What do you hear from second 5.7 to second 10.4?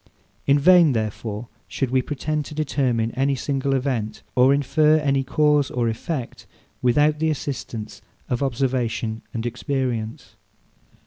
effect, without the assistance of observation and experience.